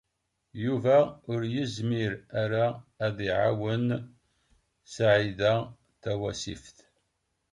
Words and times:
Yuba 0.63 0.97
ur 1.31 1.41
yezmir 1.53 2.13
ara 2.41 2.65
ad 3.05 3.17
iɛawen 3.29 3.85
Saɛida 4.93 5.53
Tawasift. 6.01 6.77